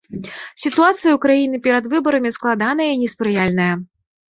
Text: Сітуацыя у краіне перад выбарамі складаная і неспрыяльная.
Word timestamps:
Сітуацыя 0.63 1.11
у 1.17 1.19
краіне 1.25 1.61
перад 1.69 1.91
выбарамі 1.93 2.33
складаная 2.39 2.91
і 2.95 2.99
неспрыяльная. 3.05 3.71